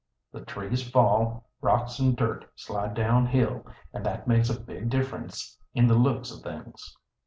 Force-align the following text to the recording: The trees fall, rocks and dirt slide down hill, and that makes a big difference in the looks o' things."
The 0.31 0.43
trees 0.43 0.81
fall, 0.89 1.47
rocks 1.61 1.99
and 1.99 2.17
dirt 2.17 2.45
slide 2.55 2.95
down 2.95 3.27
hill, 3.27 3.67
and 3.93 4.03
that 4.03 4.27
makes 4.27 4.49
a 4.49 4.59
big 4.59 4.89
difference 4.89 5.59
in 5.75 5.85
the 5.85 5.93
looks 5.93 6.31
o' 6.31 6.37
things." 6.37 6.97